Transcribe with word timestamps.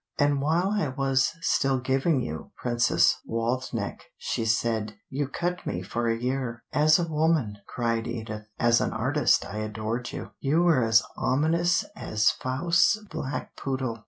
"And 0.17 0.41
while 0.41 0.71
I 0.71 0.87
was 0.87 1.33
still 1.41 1.79
giving 1.79 2.21
you 2.23 2.49
'Princess 2.57 3.17
Waldenech'," 3.23 4.05
she 4.17 4.45
said, 4.45 4.95
"you 5.11 5.27
cut 5.27 5.63
me 5.67 5.83
for 5.83 6.09
a 6.09 6.17
year." 6.17 6.63
"As 6.73 6.97
a 6.97 7.07
woman," 7.07 7.59
cried 7.67 8.07
Edith; 8.07 8.47
"as 8.57 8.81
an 8.81 8.93
artist 8.93 9.45
I 9.45 9.57
adored 9.57 10.11
you. 10.11 10.31
You 10.39 10.63
were 10.63 10.83
as 10.83 11.03
ominous 11.17 11.85
as 11.95 12.31
Faust's 12.31 12.97
black 13.11 13.55
poodle. 13.55 13.99